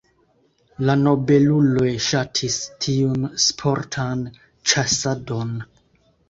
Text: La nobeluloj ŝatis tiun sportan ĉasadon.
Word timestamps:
La 0.89 0.93
nobeluloj 1.01 1.89
ŝatis 2.05 2.57
tiun 2.87 3.29
sportan 3.45 4.25
ĉasadon. 4.73 5.55